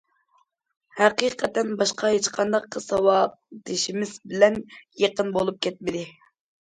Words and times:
ھەقىقەتەن 1.01 1.69
باشقا 1.81 2.09
ھېچقانداق 2.15 2.65
قىز 2.77 2.87
ساۋاقدىشىمىز 2.93 4.15
بىلەن 4.33 4.59
يېقىن 5.05 5.31
بولۇپ 5.37 5.61
كەتمىدى. 5.67 6.03